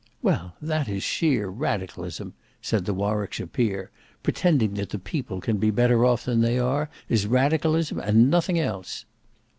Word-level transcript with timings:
"Well, 0.23 0.55
that 0.63 0.89
is 0.89 1.03
sheer 1.03 1.47
radicalism," 1.47 2.33
said 2.59 2.85
the 2.85 2.93
Warwickshire 2.95 3.45
peer, 3.45 3.91
"pretending 4.23 4.73
that 4.73 4.89
the 4.89 4.97
People 4.97 5.39
can 5.39 5.57
be 5.57 5.69
better 5.69 6.03
off 6.07 6.25
than 6.25 6.41
they 6.41 6.57
are, 6.57 6.89
is 7.07 7.27
radicalism 7.27 7.99
and 7.99 8.27
nothing 8.31 8.59
else." 8.59 9.05